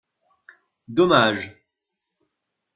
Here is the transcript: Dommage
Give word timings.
Dommage 0.87 1.55